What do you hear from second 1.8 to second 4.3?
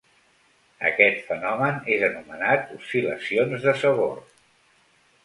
és anomenat oscil·lacions de sabor.